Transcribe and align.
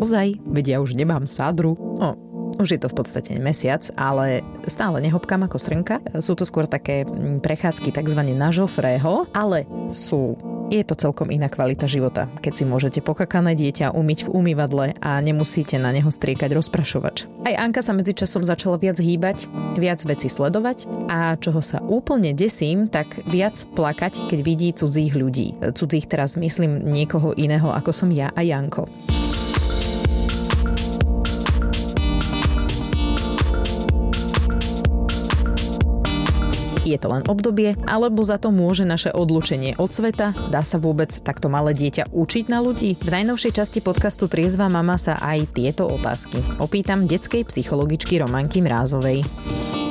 ozaj, 0.00 0.38
vedia 0.44 0.80
už 0.80 0.96
nemám 0.96 1.24
sádru. 1.24 1.76
No, 1.96 2.16
už 2.56 2.76
je 2.76 2.80
to 2.80 2.88
v 2.88 2.96
podstate 2.96 3.36
mesiac, 3.36 3.84
ale 4.00 4.40
stále 4.64 5.00
nehopkám 5.04 5.44
ako 5.44 5.60
srnka. 5.60 6.00
Sú 6.24 6.32
to 6.32 6.48
skôr 6.48 6.64
také 6.64 7.04
mm, 7.04 7.44
prechádzky 7.44 7.92
tzv. 7.92 8.20
na 8.32 8.48
žofrého, 8.48 9.28
ale 9.36 9.68
sú 9.92 10.36
je 10.66 10.82
to 10.82 10.98
celkom 10.98 11.30
iná 11.30 11.46
kvalita 11.46 11.86
života, 11.86 12.26
keď 12.42 12.52
si 12.58 12.64
môžete 12.66 12.98
pokakané 12.98 13.54
dieťa 13.54 13.94
umyť 13.94 14.26
v 14.26 14.32
umývadle 14.34 14.86
a 14.98 15.22
nemusíte 15.22 15.78
na 15.78 15.94
neho 15.94 16.10
striekať 16.10 16.58
rozprašovač. 16.58 17.30
Aj 17.46 17.54
Anka 17.54 17.86
sa 17.86 17.94
medzičasom 17.94 18.42
začala 18.42 18.74
viac 18.74 18.98
hýbať, 18.98 19.46
viac 19.78 20.02
veci 20.02 20.26
sledovať 20.26 20.90
a 21.06 21.38
čoho 21.38 21.62
sa 21.62 21.78
úplne 21.86 22.34
desím, 22.34 22.90
tak 22.90 23.06
viac 23.30 23.62
plakať, 23.78 24.26
keď 24.26 24.38
vidí 24.42 24.74
cudzích 24.74 25.14
ľudí. 25.14 25.54
Cudzích 25.70 26.10
teraz 26.10 26.34
myslím 26.34 26.82
niekoho 26.82 27.30
iného 27.38 27.70
ako 27.70 27.94
som 27.94 28.10
ja 28.10 28.34
a 28.34 28.42
Janko. 28.42 28.90
Je 36.86 36.94
to 37.02 37.10
len 37.10 37.26
obdobie, 37.26 37.74
alebo 37.82 38.22
za 38.22 38.38
to 38.38 38.54
môže 38.54 38.86
naše 38.86 39.10
odlučenie 39.10 39.74
od 39.74 39.90
sveta? 39.90 40.38
Dá 40.54 40.62
sa 40.62 40.78
vôbec 40.78 41.10
takto 41.10 41.50
malé 41.50 41.74
dieťa 41.74 42.14
učiť 42.14 42.46
na 42.46 42.62
ľudí? 42.62 42.94
V 43.02 43.10
najnovšej 43.10 43.58
časti 43.58 43.82
podcastu 43.82 44.30
Triezva 44.30 44.70
mama 44.70 44.94
sa 44.94 45.18
aj 45.18 45.50
tieto 45.50 45.90
otázky 45.90 46.38
opýtam 46.62 47.10
detskej 47.10 47.42
psychologičky 47.50 48.22
Romanky 48.22 48.62
Mrázovej. 48.62 49.85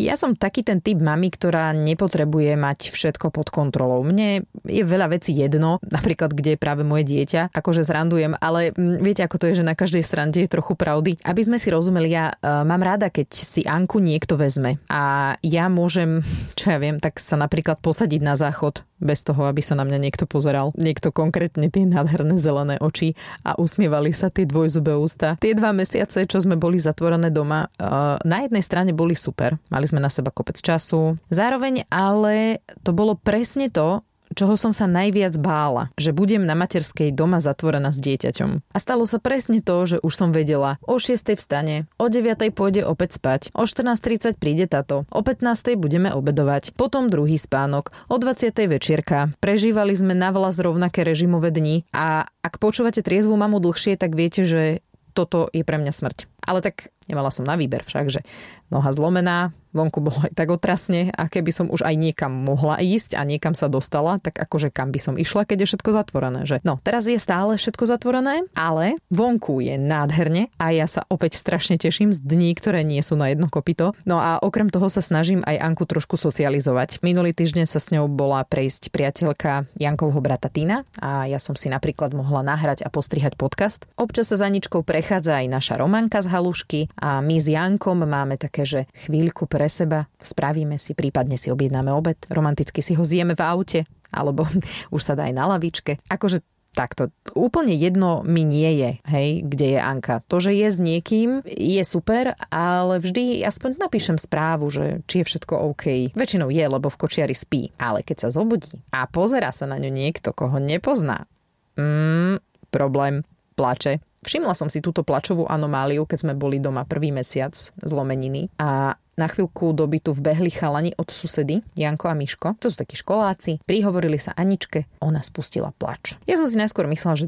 Ja 0.00 0.16
som 0.16 0.32
taký 0.32 0.64
ten 0.64 0.80
typ 0.80 0.96
mami, 0.96 1.28
ktorá 1.28 1.76
nepotrebuje 1.76 2.56
mať 2.56 2.88
všetko 2.88 3.28
pod 3.28 3.52
kontrolou. 3.52 4.00
Mne 4.00 4.48
je 4.64 4.80
veľa 4.80 5.12
vecí 5.12 5.36
jedno, 5.36 5.76
napríklad 5.84 6.32
kde 6.32 6.56
je 6.56 6.58
práve 6.58 6.80
moje 6.80 7.04
dieťa, 7.04 7.52
akože 7.52 7.84
zrandujem, 7.84 8.32
ale 8.40 8.72
mm, 8.72 9.04
viete, 9.04 9.20
ako 9.20 9.36
to 9.36 9.52
je, 9.52 9.60
že 9.60 9.68
na 9.68 9.76
každej 9.76 10.00
strande 10.00 10.40
je 10.40 10.48
trochu 10.48 10.72
pravdy. 10.72 11.20
Aby 11.20 11.44
sme 11.44 11.60
si 11.60 11.68
rozumeli, 11.68 12.08
ja 12.08 12.32
uh, 12.32 12.64
mám 12.64 12.80
rada, 12.80 13.12
keď 13.12 13.28
si 13.28 13.60
Anku 13.68 14.00
niekto 14.00 14.40
vezme 14.40 14.80
a 14.88 15.36
ja 15.44 15.68
môžem, 15.68 16.24
čo 16.58 16.72
ja 16.72 16.80
viem, 16.80 16.96
tak 16.96 17.20
sa 17.20 17.36
napríklad 17.36 17.84
posadiť 17.84 18.20
na 18.24 18.32
záchod 18.40 18.80
bez 19.00 19.24
toho, 19.26 19.48
aby 19.48 19.64
sa 19.64 19.74
na 19.74 19.88
mňa 19.88 19.98
niekto 19.98 20.24
pozeral. 20.28 20.76
Niekto 20.76 21.10
konkrétne 21.10 21.72
tie 21.72 21.88
nádherné 21.88 22.36
zelené 22.36 22.76
oči 22.78 23.16
a 23.42 23.56
usmievali 23.56 24.12
sa 24.12 24.28
tie 24.28 24.44
dvojzubé 24.44 24.94
ústa. 24.94 25.40
Tie 25.40 25.56
dva 25.56 25.72
mesiace, 25.72 26.28
čo 26.28 26.38
sme 26.38 26.60
boli 26.60 26.76
zatvorené 26.76 27.32
doma, 27.32 27.66
uh, 27.66 28.20
na 28.22 28.44
jednej 28.44 28.62
strane 28.62 28.92
boli 28.92 29.16
super. 29.16 29.56
Mali 29.72 29.88
sme 29.88 29.98
na 29.98 30.12
seba 30.12 30.30
kopec 30.30 30.60
času. 30.60 31.16
Zároveň 31.32 31.88
ale 31.88 32.60
to 32.84 32.92
bolo 32.92 33.16
presne 33.16 33.72
to, 33.72 34.04
čoho 34.40 34.56
som 34.56 34.72
sa 34.72 34.88
najviac 34.88 35.36
bála, 35.36 35.92
že 36.00 36.16
budem 36.16 36.48
na 36.48 36.56
materskej 36.56 37.12
doma 37.12 37.44
zatvorená 37.44 37.92
s 37.92 38.00
dieťaťom. 38.00 38.72
A 38.72 38.78
stalo 38.80 39.04
sa 39.04 39.20
presne 39.20 39.60
to, 39.60 39.84
že 39.84 39.96
už 40.00 40.16
som 40.16 40.32
vedela, 40.32 40.80
o 40.88 40.96
6. 40.96 41.36
vstane, 41.36 41.84
o 42.00 42.08
9. 42.08 42.48
pôjde 42.56 42.80
opäť 42.88 43.20
spať, 43.20 43.52
o 43.52 43.68
14.30 43.68 44.40
príde 44.40 44.64
tato, 44.64 45.04
o 45.12 45.20
15. 45.20 45.76
budeme 45.76 46.08
obedovať, 46.08 46.72
potom 46.72 47.12
druhý 47.12 47.36
spánok, 47.36 47.92
o 48.08 48.16
20. 48.16 48.56
večierka. 48.64 49.28
Prežívali 49.44 49.92
sme 49.92 50.16
na 50.16 50.32
vlas 50.32 50.56
rovnaké 50.56 51.04
režimové 51.04 51.52
dni 51.52 51.84
a 51.92 52.24
ak 52.40 52.56
počúvate 52.56 53.04
triezvu 53.04 53.36
mamu 53.36 53.60
dlhšie, 53.60 54.00
tak 54.00 54.16
viete, 54.16 54.48
že 54.48 54.80
toto 55.12 55.52
je 55.52 55.66
pre 55.66 55.76
mňa 55.76 55.92
smrť. 55.92 56.24
Ale 56.48 56.64
tak 56.64 56.88
nemala 57.10 57.28
som 57.28 57.44
na 57.44 57.60
výber 57.60 57.84
však, 57.84 58.08
že 58.08 58.24
noha 58.72 58.88
zlomená, 58.94 59.52
vonku 59.72 60.02
bolo 60.02 60.18
aj 60.26 60.32
tak 60.34 60.48
otrasne 60.50 61.10
a 61.14 61.26
keby 61.30 61.50
som 61.54 61.66
už 61.70 61.86
aj 61.86 61.94
niekam 61.94 62.32
mohla 62.32 62.78
ísť 62.82 63.14
a 63.18 63.22
niekam 63.22 63.54
sa 63.54 63.70
dostala, 63.70 64.18
tak 64.18 64.38
akože 64.38 64.72
kam 64.74 64.90
by 64.90 65.00
som 65.00 65.14
išla, 65.18 65.46
keď 65.46 65.64
je 65.64 65.68
všetko 65.74 65.90
zatvorené. 65.94 66.40
Že? 66.46 66.62
No, 66.66 66.78
teraz 66.82 67.06
je 67.06 67.18
stále 67.18 67.58
všetko 67.60 67.84
zatvorené, 67.86 68.46
ale 68.56 68.98
vonku 69.12 69.62
je 69.62 69.76
nádherne 69.76 70.50
a 70.58 70.72
ja 70.74 70.86
sa 70.86 71.04
opäť 71.06 71.38
strašne 71.38 71.76
teším 71.76 72.14
z 72.14 72.22
dní, 72.22 72.54
ktoré 72.56 72.82
nie 72.82 73.00
sú 73.04 73.14
na 73.14 73.30
jedno 73.30 73.46
kopito. 73.52 73.92
No 74.06 74.18
a 74.18 74.40
okrem 74.40 74.72
toho 74.72 74.88
sa 74.88 75.04
snažím 75.04 75.44
aj 75.46 75.60
Anku 75.60 75.84
trošku 75.86 76.16
socializovať. 76.16 77.02
Minulý 77.04 77.34
týždeň 77.36 77.66
sa 77.66 77.78
s 77.82 77.92
ňou 77.92 78.08
bola 78.10 78.42
prejsť 78.46 78.90
priateľka 78.90 79.70
Jankovho 79.76 80.18
brata 80.22 80.48
Tina 80.48 80.86
a 80.98 81.26
ja 81.28 81.38
som 81.38 81.54
si 81.54 81.68
napríklad 81.68 82.14
mohla 82.16 82.40
nahrať 82.40 82.82
a 82.86 82.88
postrihať 82.88 83.36
podcast. 83.36 83.86
Občas 84.00 84.32
sa 84.32 84.40
za 84.40 84.48
ničkou 84.48 84.82
prechádza 84.86 85.44
aj 85.44 85.46
naša 85.50 85.74
Romanka 85.76 86.24
z 86.24 86.30
Halušky 86.32 86.80
a 86.96 87.20
my 87.20 87.36
s 87.36 87.46
Jankom 87.50 88.02
máme 88.06 88.40
také, 88.40 88.64
že 88.64 88.80
chvíľku 89.04 89.44
pre 89.44 89.59
seba, 89.68 90.08
spravíme 90.22 90.78
si, 90.78 90.94
prípadne 90.94 91.36
si 91.36 91.50
objednáme 91.50 91.90
obed, 91.92 92.16
romanticky 92.30 92.80
si 92.80 92.94
ho 92.94 93.04
zjeme 93.04 93.34
v 93.34 93.42
aute, 93.42 93.80
alebo 94.14 94.46
už 94.94 95.02
sa 95.02 95.18
dá 95.18 95.26
aj 95.26 95.34
na 95.34 95.44
lavičke. 95.50 95.98
Akože 96.08 96.40
takto. 96.70 97.10
Úplne 97.34 97.74
jedno 97.74 98.22
mi 98.22 98.46
nie 98.46 98.78
je, 98.78 98.90
hej, 99.10 99.28
kde 99.42 99.76
je 99.76 99.80
Anka. 99.82 100.22
To, 100.30 100.38
že 100.38 100.54
je 100.54 100.68
s 100.70 100.78
niekým, 100.78 101.42
je 101.46 101.82
super, 101.82 102.38
ale 102.50 103.02
vždy 103.02 103.42
aspoň 103.42 103.82
napíšem 103.82 104.18
správu, 104.18 104.70
že 104.70 105.02
či 105.10 105.22
je 105.22 105.28
všetko 105.34 105.54
OK. 105.74 106.14
Väčšinou 106.14 106.48
je, 106.48 106.62
lebo 106.62 106.86
v 106.86 107.00
kočiari 107.00 107.34
spí. 107.34 107.74
Ale 107.74 108.06
keď 108.06 108.26
sa 108.26 108.28
zobudí 108.30 108.80
a 108.94 109.06
pozera 109.10 109.50
sa 109.50 109.66
na 109.66 109.82
ňu 109.82 109.90
niekto, 109.90 110.30
koho 110.30 110.62
nepozná, 110.62 111.26
mm, 111.74 112.38
problém, 112.70 113.26
plače, 113.58 113.98
Všimla 114.20 114.52
som 114.52 114.68
si 114.68 114.84
túto 114.84 115.00
plačovú 115.00 115.48
anomáliu, 115.48 116.04
keď 116.04 116.28
sme 116.28 116.34
boli 116.36 116.60
doma 116.60 116.84
prvý 116.84 117.08
mesiac 117.08 117.56
zlomeniny 117.80 118.52
a 118.60 118.92
na 119.20 119.28
chvíľku 119.28 119.76
do 119.76 119.84
bytu 119.84 120.16
vbehli 120.16 120.48
chalani 120.48 120.96
od 120.96 121.12
susedy, 121.12 121.60
Janko 121.76 122.08
a 122.08 122.16
Miško. 122.16 122.56
To 122.56 122.72
sú 122.72 122.80
takí 122.80 122.96
školáci. 122.96 123.60
Prihovorili 123.68 124.16
sa 124.16 124.32
Aničke, 124.32 124.88
ona 125.04 125.20
spustila 125.20 125.76
plač. 125.76 126.16
Ja 126.24 126.40
som 126.40 126.48
si 126.48 126.56
najskôr 126.56 126.88
myslela, 126.88 127.20
že 127.20 127.26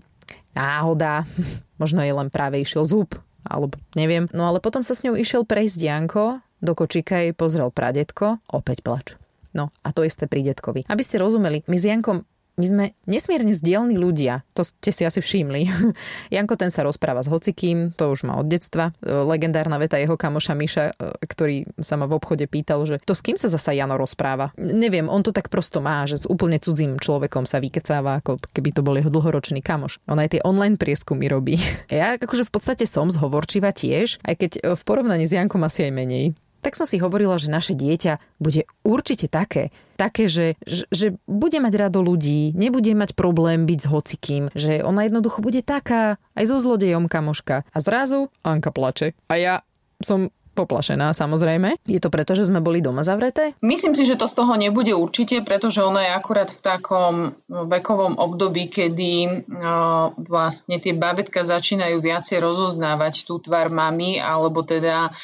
náhoda, 0.56 1.28
možno 1.82 2.00
je 2.00 2.16
len 2.16 2.32
práve 2.32 2.64
išiel 2.64 2.88
zub, 2.88 3.12
alebo 3.44 3.76
neviem. 3.92 4.24
No 4.32 4.48
ale 4.48 4.64
potom 4.64 4.80
sa 4.80 4.96
s 4.96 5.04
ňou 5.04 5.20
išiel 5.20 5.44
prejsť 5.44 5.78
Janko, 5.84 6.40
do 6.62 6.72
kočíka 6.72 7.20
jej 7.20 7.34
pozrel 7.36 7.68
pradetko, 7.74 8.40
opäť 8.48 8.86
plač. 8.86 9.06
No 9.52 9.68
a 9.84 9.92
to 9.92 10.06
isté 10.06 10.24
pri 10.24 10.46
detkovi. 10.46 10.88
Aby 10.88 11.04
ste 11.04 11.20
rozumeli, 11.20 11.66
my 11.68 11.76
s 11.76 11.84
Jankom 11.84 12.24
my 12.60 12.66
sme 12.68 12.84
nesmierne 13.08 13.56
zdielni 13.56 13.96
ľudia, 13.96 14.44
to 14.52 14.60
ste 14.60 14.92
si 14.92 15.02
asi 15.08 15.24
všimli. 15.24 15.68
Janko 16.34 16.60
ten 16.60 16.68
sa 16.68 16.84
rozpráva 16.84 17.24
s 17.24 17.32
hocikým, 17.32 17.96
to 17.96 18.12
už 18.12 18.28
má 18.28 18.36
od 18.36 18.44
detstva. 18.44 18.92
E, 19.00 19.08
legendárna 19.08 19.80
veta 19.80 19.96
jeho 19.96 20.20
kamoša 20.20 20.52
Miša, 20.52 20.84
e, 20.92 20.92
ktorý 21.24 21.56
sa 21.80 21.96
ma 21.96 22.04
v 22.04 22.20
obchode 22.20 22.44
pýtal, 22.44 22.84
že 22.84 23.00
to 23.08 23.16
s 23.16 23.24
kým 23.24 23.40
sa 23.40 23.48
zasa 23.48 23.72
Jano 23.72 23.96
rozpráva. 23.96 24.52
Neviem, 24.60 25.08
on 25.08 25.24
to 25.24 25.32
tak 25.32 25.48
prosto 25.48 25.80
má, 25.80 26.04
že 26.04 26.20
s 26.20 26.28
úplne 26.28 26.60
cudzím 26.60 27.00
človekom 27.00 27.48
sa 27.48 27.56
vykecáva, 27.56 28.20
ako 28.20 28.36
keby 28.52 28.70
to 28.76 28.84
bol 28.84 28.96
jeho 29.00 29.08
dlhoročný 29.08 29.64
kamoš. 29.64 29.96
On 30.04 30.20
aj 30.20 30.36
tie 30.36 30.44
online 30.44 30.76
prieskumy 30.76 31.28
robí. 31.32 31.56
Ja 31.92 32.16
akože 32.16 32.48
v 32.48 32.52
podstate 32.56 32.84
som 32.88 33.12
zhovorčivá 33.12 33.68
tiež, 33.68 34.24
aj 34.24 34.34
keď 34.40 34.52
v 34.74 34.82
porovnaní 34.82 35.28
s 35.28 35.36
Jankom 35.36 35.60
asi 35.60 35.84
aj 35.86 35.92
menej 35.92 36.24
tak 36.62 36.78
som 36.78 36.86
si 36.86 37.02
hovorila, 37.02 37.36
že 37.36 37.50
naše 37.50 37.74
dieťa 37.74 38.38
bude 38.38 38.64
určite 38.86 39.26
také, 39.26 39.74
také, 39.98 40.30
že, 40.30 40.54
že, 40.62 40.86
že 40.94 41.06
bude 41.26 41.58
mať 41.58 41.74
rado 41.74 42.00
ľudí, 42.00 42.54
nebude 42.54 42.94
mať 42.94 43.18
problém 43.18 43.66
byť 43.66 43.78
s 43.82 43.90
hocikým, 43.90 44.42
že 44.54 44.80
ona 44.86 45.04
jednoducho 45.04 45.42
bude 45.42 45.60
taká, 45.60 46.22
aj 46.38 46.44
so 46.46 46.56
zlodejom 46.62 47.10
kamoška. 47.10 47.66
A 47.66 47.78
zrazu 47.82 48.30
Anka 48.46 48.70
plače. 48.70 49.18
A 49.26 49.34
ja 49.36 49.54
som 49.98 50.30
poplašená 50.52 51.16
samozrejme. 51.16 51.80
Je 51.88 51.96
to 51.96 52.12
preto, 52.12 52.36
že 52.36 52.44
sme 52.44 52.60
boli 52.60 52.84
doma 52.84 53.00
zavreté? 53.00 53.56
Myslím 53.64 53.96
si, 53.96 54.04
že 54.04 54.20
to 54.20 54.28
z 54.28 54.36
toho 54.36 54.52
nebude 54.60 54.92
určite, 54.92 55.40
pretože 55.40 55.80
ona 55.80 56.04
je 56.04 56.10
akurát 56.12 56.52
v 56.52 56.60
takom 56.60 57.14
vekovom 57.48 58.20
období, 58.20 58.68
kedy 58.68 59.12
uh, 59.24 60.12
vlastne 60.20 60.76
tie 60.76 60.92
babetka 60.92 61.42
začínajú 61.42 62.04
viacej 62.04 62.38
rozoznávať 62.44 63.24
tú 63.24 63.40
tvár 63.40 63.72
mamy, 63.72 64.20
alebo 64.20 64.60
teda 64.60 65.16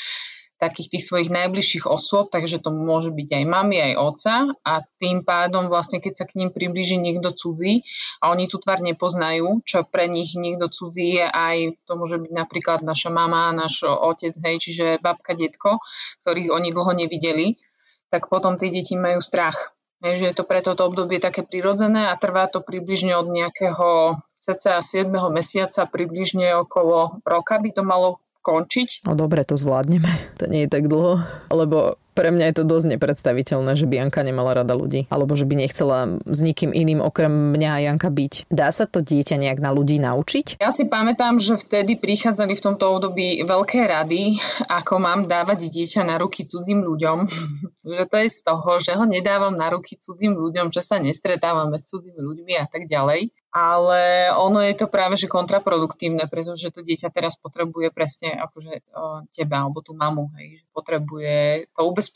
takých 0.58 0.98
tých 0.98 1.04
svojich 1.06 1.30
najbližších 1.30 1.86
osôb, 1.86 2.34
takže 2.34 2.58
to 2.58 2.74
môže 2.74 3.14
byť 3.14 3.28
aj 3.30 3.44
mami, 3.46 3.78
aj 3.78 3.94
oca 3.94 4.34
a 4.66 4.82
tým 4.98 5.22
pádom 5.22 5.70
vlastne, 5.70 6.02
keď 6.02 6.12
sa 6.18 6.24
k 6.26 6.42
ním 6.42 6.50
priblíži 6.50 6.98
niekto 6.98 7.30
cudzí 7.30 7.86
a 8.18 8.34
oni 8.34 8.50
tú 8.50 8.58
tvár 8.58 8.82
nepoznajú, 8.82 9.62
čo 9.62 9.86
pre 9.86 10.10
nich 10.10 10.34
niekto 10.34 10.66
cudzí 10.66 11.22
je 11.22 11.26
aj, 11.30 11.78
to 11.86 11.92
môže 11.94 12.18
byť 12.18 12.32
napríklad 12.34 12.82
naša 12.82 13.14
mama, 13.14 13.54
náš 13.54 13.86
otec, 13.86 14.34
hej, 14.34 14.56
čiže 14.58 14.86
babka, 14.98 15.38
detko, 15.38 15.78
ktorých 16.26 16.50
oni 16.50 16.74
dlho 16.74 16.92
nevideli, 16.92 17.54
tak 18.10 18.26
potom 18.26 18.58
tie 18.58 18.74
deti 18.74 18.98
majú 18.98 19.22
strach. 19.22 19.78
Hej, 19.98 20.22
že 20.22 20.26
je 20.30 20.34
to 20.38 20.44
pre 20.46 20.62
toto 20.62 20.86
obdobie 20.86 21.18
také 21.18 21.42
prirodzené 21.42 22.06
a 22.06 22.14
trvá 22.14 22.46
to 22.46 22.62
približne 22.62 23.18
od 23.18 23.34
nejakého 23.34 24.18
cca 24.38 24.78
7. 24.78 25.10
mesiaca, 25.34 25.90
približne 25.90 26.54
okolo 26.62 27.18
roka 27.26 27.58
by 27.58 27.70
to 27.74 27.82
malo 27.82 28.22
končiť. 28.42 29.04
No 29.04 29.14
dobre, 29.18 29.44
to 29.44 29.58
zvládneme. 29.58 30.08
To 30.38 30.46
nie 30.46 30.64
je 30.64 30.70
tak 30.70 30.86
dlho, 30.86 31.18
lebo 31.50 31.98
Pre 32.18 32.34
mňa 32.34 32.50
je 32.50 32.56
to 32.58 32.64
dosť 32.66 32.98
nepredstaviteľné, 32.98 33.78
že 33.78 33.86
by 33.86 34.02
Janka 34.02 34.26
nemala 34.26 34.58
rada 34.58 34.74
ľudí. 34.74 35.06
Alebo 35.06 35.38
že 35.38 35.46
by 35.46 35.54
nechcela 35.54 36.18
s 36.26 36.42
nikým 36.42 36.74
iným 36.74 36.98
okrem 36.98 37.54
mňa 37.54 37.70
a 37.78 37.82
Janka 37.86 38.10
byť. 38.10 38.50
Dá 38.50 38.74
sa 38.74 38.90
to 38.90 39.06
dieťa 39.06 39.38
nejak 39.38 39.62
na 39.62 39.70
ľudí 39.70 40.02
naučiť? 40.02 40.58
Ja 40.58 40.74
si 40.74 40.90
pamätám, 40.90 41.38
že 41.38 41.54
vtedy 41.54 41.94
prichádzali 41.94 42.58
v 42.58 42.64
tomto 42.66 42.90
období 42.90 43.38
veľké 43.46 43.86
rady, 43.86 44.34
ako 44.66 44.98
mám 44.98 45.30
dávať 45.30 45.70
dieťa 45.70 46.02
na 46.02 46.18
ruky 46.18 46.42
cudzím 46.42 46.82
ľuďom. 46.82 47.30
že 47.86 48.04
to 48.10 48.16
je 48.18 48.28
z 48.34 48.40
toho, 48.42 48.70
že 48.82 48.98
ho 48.98 49.06
nedávam 49.06 49.54
na 49.54 49.70
ruky 49.70 49.94
cudzím 49.94 50.34
ľuďom, 50.34 50.74
že 50.74 50.82
sa 50.82 50.98
nestretávame 50.98 51.78
s 51.78 51.86
cudzými 51.94 52.18
ľuďmi 52.18 52.58
a 52.58 52.66
tak 52.66 52.90
ďalej 52.90 53.30
ale 53.48 54.28
ono 54.36 54.60
je 54.60 54.76
to 54.76 54.92
práve 54.92 55.16
že 55.16 55.24
kontraproduktívne, 55.24 56.28
pretože 56.28 56.68
to 56.68 56.84
dieťa 56.84 57.08
teraz 57.08 57.40
potrebuje 57.40 57.88
presne 57.90 58.36
akože 58.36 58.84
teba 59.32 59.64
alebo 59.64 59.80
tú 59.80 59.96
mamu, 59.96 60.28
hej, 60.36 60.60
že 60.60 60.64
potrebuje 60.70 61.36
to 61.72 61.80
ubezpečenie, 61.88 62.07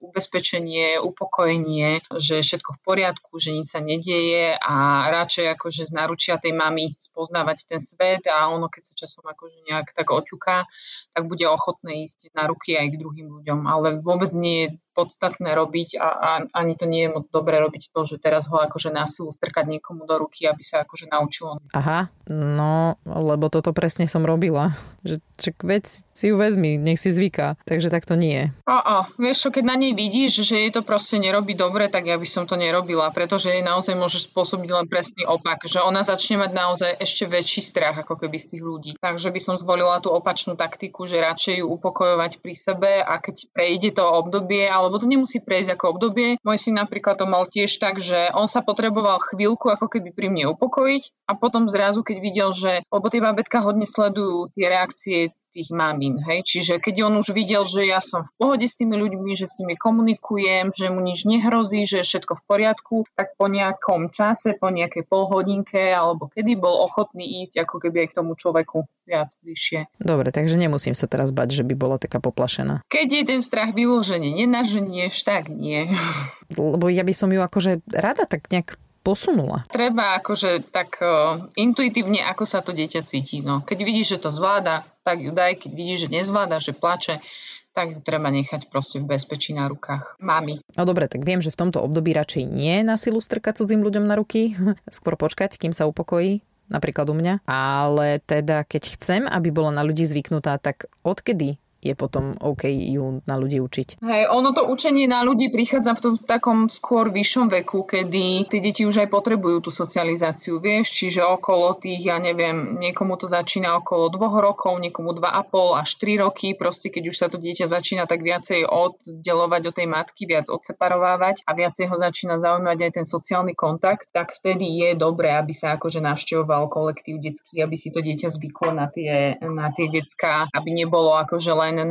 ubezpečenie, 0.00 1.00
upokojenie, 1.00 2.04
že 2.16 2.40
je 2.40 2.46
všetko 2.46 2.78
v 2.78 2.80
poriadku, 2.84 3.32
že 3.36 3.54
nič 3.54 3.66
sa 3.72 3.80
nedieje 3.80 4.56
a 4.58 5.06
radšej 5.12 5.56
akože 5.58 5.88
z 5.88 5.92
naručia 5.92 6.40
tej 6.40 6.56
mamy 6.56 6.96
spoznávať 6.98 7.68
ten 7.68 7.80
svet 7.80 8.26
a 8.28 8.48
ono 8.50 8.66
keď 8.68 8.82
sa 8.92 8.94
časom 9.06 9.24
akože 9.26 9.68
nejak 9.68 9.92
tak 9.94 10.08
oťuká, 10.10 10.66
tak 11.14 11.22
bude 11.26 11.44
ochotné 11.48 12.08
ísť 12.08 12.32
na 12.34 12.48
ruky 12.48 12.74
aj 12.76 12.94
k 12.94 13.00
druhým 13.00 13.28
ľuďom, 13.40 13.66
ale 13.66 14.00
vôbec 14.00 14.30
nie 14.34 14.56
je 14.64 14.68
podstatné 14.98 15.54
robiť 15.54 16.02
a, 16.02 16.08
a 16.10 16.30
ani 16.58 16.74
to 16.74 16.90
nie 16.90 17.06
je 17.06 17.14
moc 17.14 17.30
dobre 17.30 17.62
robiť 17.62 17.94
to, 17.94 18.02
že 18.02 18.18
teraz 18.18 18.50
ho 18.50 18.58
akože 18.58 18.90
násilu 18.90 19.30
strkať 19.30 19.70
niekomu 19.70 20.10
do 20.10 20.26
ruky, 20.26 20.50
aby 20.50 20.66
sa 20.66 20.82
akože 20.82 21.06
naučilo. 21.06 21.62
Aha, 21.70 22.10
no, 22.26 22.98
lebo 23.06 23.46
toto 23.46 23.70
presne 23.70 24.10
som 24.10 24.26
robila. 24.26 24.74
Že, 25.06 25.22
že 25.38 25.50
veď 25.62 25.84
si 25.86 26.24
ju 26.26 26.34
vezmi, 26.34 26.74
nech 26.74 26.98
si 26.98 27.14
zvyká. 27.14 27.54
Takže 27.62 27.94
tak 27.94 28.02
to 28.02 28.18
nie. 28.18 28.50
O, 28.66 28.74
o, 28.74 28.98
vieš 29.22 29.46
čo, 29.46 29.48
keď 29.54 29.64
na 29.70 29.76
nej 29.78 29.94
vidíš, 29.94 30.42
že 30.42 30.58
jej 30.58 30.72
to 30.74 30.82
proste 30.82 31.22
nerobí 31.22 31.54
dobre, 31.54 31.86
tak 31.86 32.10
ja 32.10 32.18
by 32.18 32.26
som 32.26 32.50
to 32.50 32.58
nerobila, 32.58 33.14
pretože 33.14 33.54
jej 33.54 33.62
naozaj 33.62 33.94
môže 33.94 34.18
spôsobiť 34.26 34.70
len 34.74 34.86
presný 34.90 35.22
opak, 35.28 35.62
že 35.70 35.78
ona 35.78 36.02
začne 36.02 36.42
mať 36.42 36.50
naozaj 36.50 36.90
ešte 36.98 37.30
väčší 37.30 37.62
strach 37.62 37.94
ako 38.02 38.18
keby 38.18 38.36
z 38.40 38.46
tých 38.56 38.62
ľudí. 38.64 38.90
Takže 38.98 39.30
by 39.30 39.40
som 39.40 39.54
zvolila 39.60 40.02
tú 40.02 40.10
opačnú 40.10 40.58
taktiku, 40.58 41.06
že 41.06 41.22
radšej 41.22 41.62
ju 41.62 41.66
upokojovať 41.68 42.32
pri 42.42 42.54
sebe 42.58 42.90
a 42.98 43.14
keď 43.22 43.36
prejde 43.54 43.90
to 43.94 44.02
obdobie, 44.02 44.66
ale 44.66 44.87
lebo 44.88 44.96
to 44.96 45.06
nemusí 45.06 45.44
prejsť 45.44 45.76
ako 45.76 45.84
obdobie. 46.00 46.40
Môj 46.40 46.58
syn 46.58 46.80
napríklad 46.80 47.20
to 47.20 47.28
mal 47.28 47.44
tiež 47.44 47.76
tak, 47.76 48.00
že 48.00 48.32
on 48.32 48.48
sa 48.48 48.64
potreboval 48.64 49.20
chvíľku 49.20 49.68
ako 49.68 49.92
keby 49.92 50.16
pri 50.16 50.32
mne 50.32 50.56
upokojiť 50.56 51.28
a 51.28 51.36
potom 51.36 51.68
zrazu, 51.68 52.00
keď 52.00 52.16
videl, 52.24 52.50
že, 52.56 52.80
lebo 52.88 53.06
tie 53.12 53.20
babetka 53.20 53.60
hodne 53.60 53.84
sledujú 53.84 54.48
tie 54.56 54.66
reakcie 54.72 55.18
tých 55.52 55.68
mamín. 55.72 56.20
Hej? 56.22 56.44
Čiže 56.44 56.80
keď 56.80 57.08
on 57.08 57.20
už 57.20 57.32
videl, 57.32 57.64
že 57.64 57.88
ja 57.88 57.98
som 58.04 58.24
v 58.24 58.32
pohode 58.36 58.66
s 58.68 58.76
tými 58.76 58.94
ľuďmi, 58.96 59.32
že 59.34 59.48
s 59.48 59.58
nimi 59.60 59.74
komunikujem, 59.74 60.70
že 60.72 60.92
mu 60.92 61.00
nič 61.00 61.24
nehrozí, 61.24 61.88
že 61.88 62.02
je 62.02 62.08
všetko 62.08 62.38
v 62.38 62.44
poriadku, 62.44 62.96
tak 63.16 63.34
po 63.34 63.48
nejakom 63.48 64.12
čase, 64.12 64.56
po 64.56 64.68
nejakej 64.68 65.08
polhodinke 65.08 65.92
alebo 65.92 66.28
kedy 66.30 66.58
bol 66.60 66.84
ochotný 66.84 67.44
ísť 67.44 67.64
ako 67.64 67.82
keby 67.82 68.06
aj 68.06 68.08
k 68.12 68.16
tomu 68.16 68.32
človeku 68.36 68.84
viac 69.08 69.32
bližšie. 69.40 69.88
Dobre, 69.96 70.28
takže 70.28 70.60
nemusím 70.60 70.92
sa 70.92 71.08
teraz 71.08 71.32
bať, 71.32 71.56
že 71.56 71.64
by 71.64 71.74
bola 71.74 71.96
taká 71.96 72.20
poplašená. 72.20 72.84
Keď 72.92 73.08
je 73.08 73.22
ten 73.24 73.40
strach 73.40 73.72
vyložený 73.72 74.44
nenaženieš, 74.44 75.24
tak 75.24 75.48
nie. 75.48 75.88
Lebo 76.52 76.92
ja 76.92 77.02
by 77.02 77.14
som 77.16 77.32
ju 77.32 77.40
akože 77.40 77.80
rada 77.88 78.28
tak 78.28 78.52
nejak 78.52 78.76
posunula? 79.08 79.64
Treba 79.72 80.20
akože 80.20 80.68
tak 80.68 81.00
uh, 81.00 81.48
intuitívne, 81.56 82.20
ako 82.28 82.44
sa 82.44 82.60
to 82.60 82.76
dieťa 82.76 83.08
cíti. 83.08 83.40
No. 83.40 83.64
Keď 83.64 83.78
vidíš, 83.80 84.06
že 84.20 84.28
to 84.28 84.28
zvláda, 84.28 84.84
tak 85.00 85.24
ju 85.24 85.32
daj. 85.32 85.64
Keď 85.64 85.70
vidíš, 85.72 85.98
že 86.04 86.08
nezvláda, 86.12 86.60
že 86.60 86.76
plače, 86.76 87.24
tak 87.72 87.96
ju 87.96 88.00
treba 88.04 88.28
nechať 88.28 88.68
proste 88.68 89.00
v 89.00 89.08
bezpečí 89.08 89.56
na 89.56 89.70
rukách 89.70 90.20
mami. 90.20 90.60
No 90.76 90.82
dobre, 90.84 91.08
tak 91.08 91.24
viem, 91.24 91.40
že 91.40 91.48
v 91.48 91.60
tomto 91.64 91.80
období 91.80 92.12
radšej 92.12 92.44
nie 92.44 92.84
na 92.84 93.00
silu 93.00 93.22
strkať 93.22 93.64
cudzím 93.64 93.80
ľuďom 93.80 94.04
na 94.04 94.20
ruky, 94.20 94.52
skôr 94.92 95.16
počkať, 95.16 95.56
kým 95.56 95.72
sa 95.72 95.88
upokojí, 95.88 96.44
napríklad 96.68 97.08
u 97.08 97.16
mňa. 97.16 97.48
Ale 97.48 98.20
teda, 98.28 98.68
keď 98.68 98.98
chcem, 98.98 99.22
aby 99.24 99.48
bola 99.48 99.72
na 99.72 99.86
ľudí 99.86 100.04
zvyknutá, 100.04 100.60
tak 100.60 100.90
odkedy 101.00 101.56
je 101.78 101.94
potom 101.94 102.34
OK 102.42 102.66
ju 102.66 103.22
na 103.22 103.34
ľudí 103.38 103.62
učiť. 103.62 104.02
Hej, 104.02 104.22
ono 104.34 104.50
to 104.50 104.66
učenie 104.66 105.06
na 105.06 105.22
ľudí 105.22 105.48
prichádza 105.54 105.94
v 105.94 106.02
tom 106.02 106.14
takom 106.18 106.66
skôr 106.66 107.14
vyššom 107.14 107.46
veku, 107.54 107.86
kedy 107.86 108.50
tí 108.50 108.58
deti 108.58 108.82
už 108.82 109.06
aj 109.06 109.08
potrebujú 109.08 109.68
tú 109.68 109.70
socializáciu, 109.70 110.58
vieš, 110.58 110.90
čiže 110.90 111.22
okolo 111.22 111.78
tých, 111.78 112.10
ja 112.10 112.18
neviem, 112.18 112.82
niekomu 112.82 113.14
to 113.14 113.30
začína 113.30 113.78
okolo 113.78 114.10
dvoch 114.10 114.42
rokov, 114.42 114.82
niekomu 114.82 115.14
dva 115.14 115.38
a 115.38 115.46
pol 115.46 115.78
až 115.78 115.94
tri 116.02 116.18
roky, 116.18 116.58
proste 116.58 116.90
keď 116.90 117.04
už 117.14 117.16
sa 117.16 117.26
to 117.30 117.38
dieťa 117.38 117.70
začína 117.70 118.10
tak 118.10 118.26
viacej 118.26 118.66
oddelovať 118.66 119.62
od 119.70 119.74
tej 119.78 119.86
matky, 119.86 120.26
viac 120.26 120.50
odseparovávať 120.50 121.46
a 121.46 121.54
viacej 121.54 121.86
ho 121.86 121.96
začína 121.96 122.42
zaujímať 122.42 122.78
aj 122.90 122.92
ten 122.98 123.06
sociálny 123.06 123.54
kontakt, 123.54 124.10
tak 124.10 124.34
vtedy 124.34 124.66
je 124.66 124.90
dobré, 124.98 125.30
aby 125.30 125.54
sa 125.54 125.78
akože 125.78 126.02
navštevoval 126.02 126.66
kolektív 126.66 127.22
detský, 127.22 127.62
aby 127.62 127.76
si 127.78 127.94
to 127.94 128.02
dieťa 128.02 128.34
zvyklo 128.34 128.74
na 128.74 128.90
tie, 128.90 129.38
na 129.46 129.70
tie 129.70 129.86
decka, 129.86 130.50
aby 130.50 130.74
nebolo 130.74 131.14
akože 131.14 131.52
len 131.54 131.67
len 131.74 131.90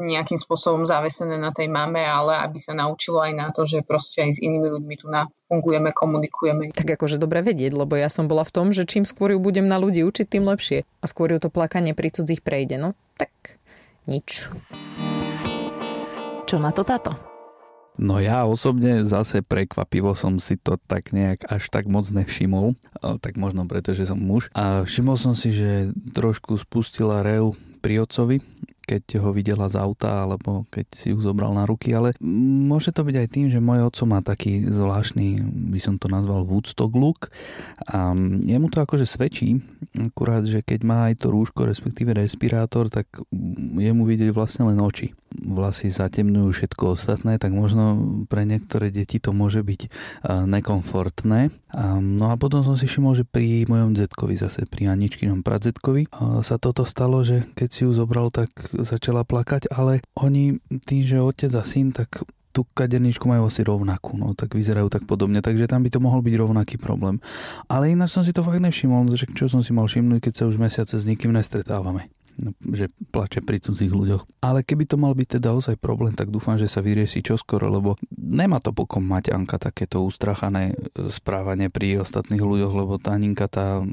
nejakým 0.00 0.38
spôsobom 0.40 0.88
zavesené 0.88 1.36
na 1.36 1.52
tej 1.52 1.68
mame, 1.68 2.00
ale 2.00 2.40
aby 2.40 2.56
sa 2.56 2.72
naučilo 2.72 3.20
aj 3.20 3.32
na 3.36 3.48
to, 3.52 3.68
že 3.68 3.84
proste 3.84 4.24
aj 4.24 4.36
s 4.36 4.42
inými 4.42 4.70
ľuďmi 4.70 4.94
tu 4.96 5.06
na 5.10 5.28
fungujeme, 5.50 5.90
komunikujeme. 5.90 6.70
Tak 6.72 6.96
akože 6.96 7.18
dobre 7.18 7.42
vedieť, 7.42 7.74
lebo 7.74 7.98
ja 7.98 8.06
som 8.06 8.30
bola 8.30 8.46
v 8.46 8.54
tom, 8.54 8.70
že 8.70 8.86
čím 8.86 9.02
skôr 9.02 9.34
ju 9.34 9.38
budem 9.42 9.66
na 9.66 9.76
ľudí 9.76 10.06
učiť, 10.06 10.26
tým 10.30 10.46
lepšie. 10.46 10.86
A 11.02 11.04
skôr 11.10 11.34
ju 11.34 11.38
to 11.42 11.50
plakanie 11.50 11.92
pri 11.92 12.14
cudzích 12.14 12.40
prejde. 12.40 12.78
No 12.78 12.94
tak 13.18 13.60
nič. 14.08 14.48
Čo 16.46 16.56
na 16.62 16.70
to 16.74 16.82
táto? 16.86 17.14
No 18.00 18.16
ja 18.16 18.48
osobne 18.48 19.04
zase 19.04 19.44
prekvapivo 19.44 20.16
som 20.16 20.40
si 20.40 20.56
to 20.56 20.80
tak 20.88 21.12
nejak 21.12 21.44
až 21.52 21.68
tak 21.68 21.84
moc 21.84 22.08
nevšimol, 22.08 22.72
tak 23.20 23.36
možno 23.36 23.68
preto, 23.68 23.92
že 23.92 24.08
som 24.08 24.16
muž. 24.16 24.48
A 24.56 24.88
všimol 24.88 25.20
som 25.20 25.36
si, 25.36 25.52
že 25.52 25.92
trošku 26.16 26.56
spustila 26.56 27.20
rev 27.20 27.52
pri 27.84 28.00
otcovi, 28.00 28.40
keď 28.90 29.22
ho 29.22 29.30
videla 29.30 29.70
z 29.70 29.78
auta 29.78 30.26
alebo 30.26 30.66
keď 30.66 30.86
si 30.90 31.14
ju 31.14 31.22
zobral 31.22 31.54
na 31.54 31.62
ruky, 31.62 31.94
ale 31.94 32.10
môže 32.26 32.90
to 32.90 33.06
byť 33.06 33.16
aj 33.22 33.28
tým, 33.30 33.46
že 33.46 33.62
môj 33.62 33.86
oco 33.86 34.02
má 34.10 34.18
taký 34.18 34.66
zvláštny, 34.66 35.38
by 35.70 35.78
som 35.78 35.94
to 35.94 36.10
nazval 36.10 36.42
Woodstock 36.42 36.90
look 36.98 37.30
a 37.86 38.10
jemu 38.42 38.66
to 38.66 38.82
akože 38.82 39.06
svedčí, 39.06 39.62
akurát, 39.94 40.42
že 40.42 40.66
keď 40.66 40.80
má 40.82 40.98
aj 41.06 41.22
to 41.22 41.30
rúško, 41.30 41.70
respektíve 41.70 42.10
respirátor, 42.10 42.90
tak 42.90 43.06
jemu 43.78 44.02
vidieť 44.02 44.34
vlastne 44.34 44.66
len 44.66 44.82
oči. 44.82 45.14
Vlasy 45.30 45.94
zatemňujú 45.94 46.50
všetko 46.50 46.98
ostatné, 46.98 47.38
tak 47.38 47.54
možno 47.54 48.02
pre 48.26 48.42
niektoré 48.42 48.90
deti 48.90 49.22
to 49.22 49.30
môže 49.30 49.62
byť 49.62 49.86
nekomfortné. 50.26 51.54
No 52.02 52.24
a 52.30 52.34
potom 52.34 52.66
som 52.66 52.74
si 52.74 52.90
všimol, 52.90 53.14
že 53.14 53.22
pri 53.22 53.62
mojom 53.70 53.94
detkovi, 53.94 54.34
zase 54.34 54.66
pri 54.66 54.90
Aničkinom 54.90 55.46
pradzetkovi, 55.46 56.10
sa 56.42 56.58
toto 56.58 56.82
stalo, 56.82 57.22
že 57.22 57.46
keď 57.54 57.68
si 57.70 57.86
ju 57.86 57.94
zobral, 57.94 58.34
tak 58.34 58.50
začala 58.74 59.22
plakať, 59.22 59.70
ale 59.70 60.02
oni, 60.18 60.58
tým, 60.82 61.06
že 61.06 61.22
otec 61.22 61.54
a 61.54 61.62
syn, 61.62 61.94
tak 61.94 62.26
tú 62.50 62.66
kaderničku 62.66 63.30
majú 63.30 63.46
asi 63.46 63.62
rovnakú, 63.62 64.18
no 64.18 64.34
tak 64.34 64.58
vyzerajú 64.58 64.90
tak 64.90 65.06
podobne, 65.06 65.38
takže 65.38 65.70
tam 65.70 65.86
by 65.86 65.90
to 65.94 66.02
mohol 66.02 66.18
byť 66.18 66.34
rovnaký 66.34 66.82
problém. 66.82 67.22
Ale 67.70 67.94
ináč 67.94 68.18
som 68.18 68.26
si 68.26 68.34
to 68.34 68.42
fakt 68.42 68.58
nevšimol, 68.58 69.06
že 69.14 69.30
čo 69.30 69.46
som 69.46 69.62
si 69.62 69.70
mal 69.70 69.86
všimnúť, 69.86 70.18
keď 70.18 70.32
sa 70.34 70.44
už 70.50 70.58
mesiace 70.58 70.98
s 70.98 71.06
nikým 71.06 71.30
nestretávame. 71.30 72.10
No, 72.40 72.56
že 72.72 72.88
plače 73.12 73.44
pri 73.44 73.60
cudzích 73.60 73.92
ľuďoch. 73.92 74.40
Ale 74.40 74.64
keby 74.64 74.88
to 74.88 74.96
mal 74.96 75.12
byť 75.12 75.36
teda 75.36 75.52
ozaj 75.52 75.76
problém, 75.76 76.16
tak 76.16 76.32
dúfam, 76.32 76.56
že 76.56 76.72
sa 76.72 76.80
vyrieši 76.80 77.20
čoskoro, 77.20 77.68
lebo 77.68 78.00
nemá 78.16 78.64
to 78.64 78.72
pokom 78.72 79.04
mať 79.04 79.36
Anka 79.36 79.60
takéto 79.60 80.00
ustrachané 80.00 80.72
e, 80.72 81.12
správanie 81.12 81.68
pri 81.68 82.00
ostatných 82.00 82.40
ľuďoch, 82.40 82.72
lebo 82.72 82.96
tá 82.96 83.12
Aninka 83.12 83.44
tá 83.44 83.84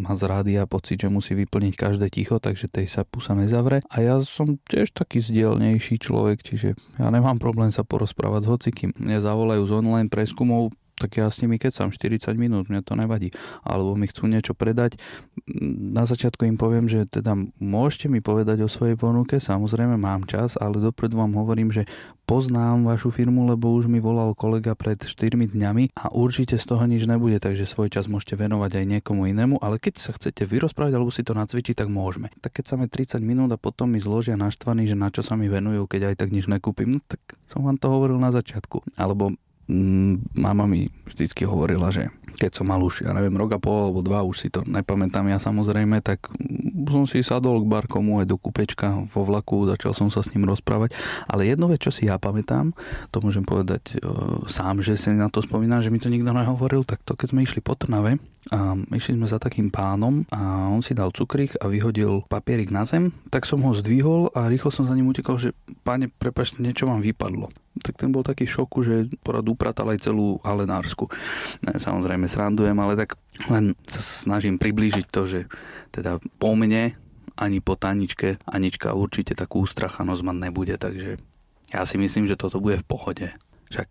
má 0.00 0.18
z 0.18 0.26
a 0.58 0.66
pocit, 0.66 0.98
že 0.98 1.12
musí 1.12 1.38
vyplniť 1.38 1.74
každé 1.78 2.10
ticho, 2.10 2.42
takže 2.42 2.66
tej 2.66 2.90
sa 2.90 3.06
pusa 3.06 3.38
nezavre. 3.38 3.86
A 3.86 4.02
ja 4.02 4.18
som 4.18 4.58
tiež 4.66 4.90
taký 4.90 5.22
zdielnejší 5.22 6.02
človek, 6.02 6.42
čiže 6.42 6.74
ja 6.98 7.06
nemám 7.06 7.38
problém 7.38 7.70
sa 7.70 7.86
porozprávať 7.86 8.48
s 8.48 8.50
hocikým. 8.50 8.90
Mne 8.98 9.22
zavolajú 9.22 9.62
z 9.68 9.72
online 9.78 10.10
preskumov, 10.10 10.74
tak 11.00 11.16
ja 11.16 11.32
s 11.32 11.40
nimi 11.40 11.56
kecam 11.56 11.88
40 11.88 12.36
minút, 12.36 12.68
mňa 12.68 12.84
to 12.84 12.92
nevadí. 12.92 13.32
Alebo 13.64 13.96
mi 13.96 14.04
chcú 14.04 14.28
niečo 14.28 14.52
predať. 14.52 15.00
Na 15.80 16.04
začiatku 16.04 16.44
im 16.44 16.60
poviem, 16.60 16.92
že 16.92 17.08
teda 17.08 17.32
môžete 17.56 18.12
mi 18.12 18.20
povedať 18.20 18.60
o 18.60 18.68
svojej 18.68 19.00
ponuke, 19.00 19.40
samozrejme 19.40 19.96
mám 19.96 20.28
čas, 20.28 20.60
ale 20.60 20.76
dopredu 20.76 21.16
vám 21.16 21.32
hovorím, 21.40 21.72
že 21.72 21.88
poznám 22.28 22.86
vašu 22.86 23.10
firmu, 23.10 23.48
lebo 23.50 23.74
už 23.74 23.90
mi 23.90 23.98
volal 23.98 24.36
kolega 24.38 24.78
pred 24.78 25.00
4 25.02 25.34
dňami 25.50 25.98
a 25.98 26.14
určite 26.14 26.60
z 26.60 26.64
toho 26.68 26.86
nič 26.86 27.02
nebude, 27.10 27.42
takže 27.42 27.66
svoj 27.66 27.90
čas 27.90 28.06
môžete 28.06 28.38
venovať 28.38 28.78
aj 28.78 28.84
niekomu 28.86 29.26
inému, 29.34 29.58
ale 29.58 29.82
keď 29.82 29.98
sa 29.98 30.14
chcete 30.14 30.46
vyrozprávať 30.46 30.94
alebo 30.94 31.10
si 31.10 31.26
to 31.26 31.34
nacvičiť, 31.34 31.82
tak 31.82 31.90
môžeme. 31.90 32.30
Tak 32.38 32.62
keď 32.62 32.64
sa 32.70 32.74
mi 32.78 32.86
30 32.86 33.18
minút 33.24 33.50
a 33.50 33.58
potom 33.58 33.90
mi 33.90 33.98
zložia 33.98 34.38
naštvaní, 34.38 34.86
že 34.86 34.94
na 34.94 35.10
čo 35.10 35.26
sa 35.26 35.34
mi 35.34 35.50
venujú, 35.50 35.90
keď 35.90 36.14
aj 36.14 36.22
tak 36.22 36.30
nič 36.30 36.46
nekúpim, 36.46 36.98
no 36.98 37.00
tak 37.02 37.18
som 37.50 37.66
vám 37.66 37.82
to 37.82 37.90
hovoril 37.90 38.22
na 38.22 38.30
začiatku. 38.30 38.94
Alebo 38.94 39.34
mama 40.34 40.66
mi 40.66 40.90
vždycky 41.06 41.46
hovorila, 41.46 41.94
že 41.94 42.10
keď 42.40 42.56
som 42.56 42.72
mal 42.72 42.80
už, 42.80 43.04
ja 43.04 43.12
neviem, 43.12 43.36
rok 43.36 43.52
a 43.52 43.60
pol 43.60 43.92
alebo 43.92 44.00
dva, 44.00 44.24
už 44.24 44.36
si 44.40 44.48
to 44.48 44.64
nepamätám 44.64 45.28
ja 45.28 45.36
samozrejme, 45.36 46.00
tak 46.00 46.32
som 46.88 47.04
si 47.04 47.20
sadol 47.20 47.60
k 47.60 47.68
barkomu 47.68 48.24
aj 48.24 48.26
do 48.32 48.40
kúpečka 48.40 49.04
vo 49.12 49.28
vlaku, 49.28 49.68
začal 49.68 49.92
som 49.92 50.08
sa 50.08 50.24
s 50.24 50.32
ním 50.32 50.48
rozprávať. 50.48 50.96
Ale 51.28 51.44
jedno 51.44 51.68
vec, 51.68 51.84
čo 51.84 51.92
si 51.92 52.08
ja 52.08 52.16
pamätám, 52.16 52.72
to 53.12 53.20
môžem 53.20 53.44
povedať 53.44 53.92
e, 53.92 54.08
sám, 54.48 54.80
že 54.80 54.96
si 54.96 55.12
na 55.12 55.28
to 55.28 55.44
spomínam, 55.44 55.84
že 55.84 55.92
mi 55.92 56.00
to 56.00 56.08
nikto 56.08 56.32
nehovoril, 56.32 56.80
tak 56.88 57.04
to 57.04 57.12
keď 57.12 57.28
sme 57.36 57.44
išli 57.44 57.60
po 57.60 57.76
Trnave, 57.76 58.16
a 58.48 58.72
išli 58.96 59.20
sme 59.20 59.28
za 59.28 59.36
takým 59.36 59.68
pánom 59.68 60.24
a 60.32 60.72
on 60.72 60.80
si 60.80 60.96
dal 60.96 61.12
cukrík 61.12 61.60
a 61.60 61.68
vyhodil 61.68 62.24
papierik 62.24 62.72
na 62.72 62.88
zem, 62.88 63.12
tak 63.28 63.44
som 63.44 63.60
ho 63.60 63.76
zdvihol 63.76 64.32
a 64.32 64.48
rýchlo 64.48 64.72
som 64.72 64.88
za 64.88 64.96
ním 64.96 65.12
utekal, 65.12 65.36
že 65.36 65.52
páne, 65.84 66.08
prepačte, 66.08 66.64
niečo 66.64 66.88
vám 66.88 67.04
vypadlo. 67.04 67.52
Tak 67.80 67.96
ten 67.96 68.12
bol 68.12 68.20
taký 68.20 68.44
šoku, 68.44 68.84
že 68.84 69.08
porad 69.24 69.44
upratal 69.48 69.88
aj 69.90 70.04
celú 70.08 70.38
alenársku. 70.44 71.08
Ne, 71.64 71.80
samozrejme 71.80 72.28
srandujem, 72.28 72.76
ale 72.76 72.94
tak 72.94 73.16
len 73.48 73.72
sa 73.88 74.00
snažím 74.04 74.60
priblížiť 74.60 75.06
to, 75.08 75.24
že 75.24 75.40
teda 75.90 76.20
po 76.36 76.52
mne 76.52 76.94
ani 77.40 77.64
po 77.64 77.72
Taničke 77.72 78.36
Anička 78.44 78.92
určite 78.92 79.32
takú 79.32 79.64
ústrachanosť 79.64 80.22
mať 80.22 80.36
nebude, 80.36 80.74
takže 80.76 81.16
ja 81.72 81.82
si 81.88 81.96
myslím, 81.96 82.28
že 82.28 82.36
toto 82.36 82.60
bude 82.60 82.82
v 82.82 82.86
pohode. 82.86 83.26
Však 83.72 83.88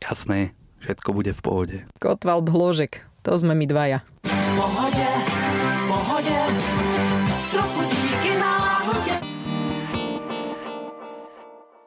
jasné, 0.00 0.56
všetko 0.80 1.08
bude 1.12 1.36
v 1.36 1.40
pohode. 1.44 1.78
Kotwald 2.00 2.48
Hložek, 2.48 3.04
to 3.20 3.36
sme 3.36 3.52
my 3.52 3.66
dvaja. 3.68 4.00
V 4.24 4.32
pohode, 4.56 5.06
v 5.52 5.82
pohode, 5.90 6.75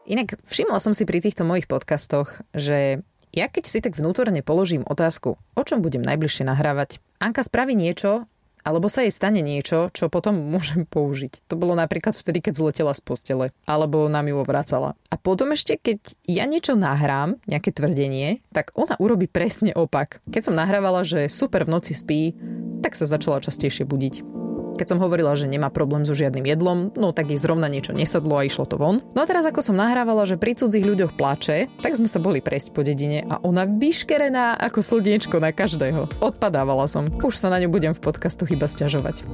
Inak 0.10 0.42
všimla 0.50 0.82
som 0.82 0.98
si 0.98 1.06
pri 1.06 1.22
týchto 1.22 1.46
mojich 1.46 1.70
podcastoch, 1.70 2.42
že 2.58 3.06
ja 3.30 3.46
keď 3.46 3.64
si 3.70 3.78
tak 3.78 3.94
vnútorne 3.94 4.42
položím 4.42 4.82
otázku, 4.82 5.38
o 5.38 5.62
čom 5.62 5.86
budem 5.86 6.02
najbližšie 6.02 6.50
nahrávať, 6.50 6.98
Anka 7.22 7.46
spraví 7.46 7.78
niečo, 7.78 8.26
alebo 8.66 8.90
sa 8.90 9.06
jej 9.06 9.14
stane 9.14 9.46
niečo, 9.46 9.94
čo 9.94 10.10
potom 10.10 10.34
môžem 10.58 10.90
použiť. 10.90 11.46
To 11.46 11.62
bolo 11.62 11.78
napríklad 11.78 12.18
vtedy, 12.18 12.42
keď 12.42 12.58
zletela 12.58 12.98
z 12.98 13.06
postele, 13.06 13.46
alebo 13.70 14.10
nám 14.10 14.26
ju 14.34 14.42
vracala. 14.42 14.98
A 15.14 15.16
potom 15.22 15.54
ešte, 15.54 15.78
keď 15.78 16.18
ja 16.26 16.50
niečo 16.50 16.74
nahrám, 16.74 17.38
nejaké 17.46 17.70
tvrdenie, 17.70 18.42
tak 18.50 18.74
ona 18.74 18.98
urobí 18.98 19.30
presne 19.30 19.78
opak. 19.78 20.26
Keď 20.26 20.42
som 20.50 20.58
nahrávala, 20.58 21.06
že 21.06 21.30
super 21.30 21.70
v 21.70 21.78
noci 21.78 21.94
spí, 21.94 22.34
tak 22.82 22.98
sa 22.98 23.06
začala 23.06 23.46
častejšie 23.46 23.86
budiť. 23.86 24.39
Keď 24.76 24.88
som 24.96 25.00
hovorila, 25.02 25.34
že 25.34 25.50
nemá 25.50 25.72
problém 25.72 26.06
so 26.06 26.14
žiadnym 26.14 26.46
jedlom, 26.46 26.94
no 27.00 27.16
tak 27.16 27.32
jej 27.32 27.40
zrovna 27.40 27.72
niečo 27.72 27.96
nesadlo 27.96 28.38
a 28.38 28.46
išlo 28.46 28.70
to 28.70 28.76
von. 28.78 29.02
No 29.16 29.24
a 29.24 29.30
teraz 29.30 29.48
ako 29.48 29.64
som 29.64 29.80
nahrávala, 29.80 30.28
že 30.28 30.38
pri 30.38 30.54
cudzích 30.54 30.86
ľuďoch 30.86 31.16
plače, 31.18 31.72
tak 31.82 31.98
sme 31.98 32.06
sa 32.06 32.22
boli 32.22 32.40
prejsť 32.40 32.76
po 32.76 32.86
dedine 32.86 33.26
a 33.26 33.42
ona 33.42 33.66
vyškerená 33.66 34.60
ako 34.60 34.80
slniečko 34.84 35.42
na 35.42 35.50
každého. 35.50 36.08
Odpadávala 36.24 36.86
som. 36.86 37.10
Už 37.24 37.36
sa 37.36 37.50
na 37.50 37.60
ňu 37.60 37.72
budem 37.72 37.96
v 37.96 38.04
podcastu 38.04 38.46
chyba 38.46 38.70
sťažovať. 38.70 39.26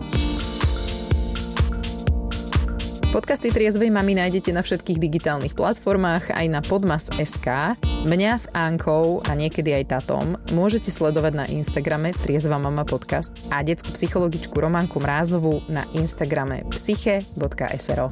Podcasty 3.15 3.47
Triezvej 3.47 3.95
mami 3.95 4.19
nájdete 4.19 4.51
na 4.51 4.59
všetkých 4.59 4.99
digitálnych 4.99 5.55
platformách, 5.55 6.35
aj 6.35 6.47
na 6.51 6.59
podmas.sk. 6.59 7.47
Mňa 8.03 8.31
s 8.35 8.51
Ankou 8.51 9.23
a 9.23 9.31
niekedy 9.31 9.71
aj 9.71 9.87
tatom 9.87 10.35
môžete 10.51 10.91
sledovať 10.91 11.33
na 11.39 11.45
Instagrame 11.47 12.11
Triezva 12.11 12.59
mama 12.59 12.83
podcast 12.83 13.31
a 13.55 13.63
detskú 13.63 13.95
psychologičku 13.95 14.59
Románku 14.59 14.99
Mrázovú 14.99 15.63
na 15.71 15.87
Instagrame 15.95 16.67
psyche.sro. 16.75 18.11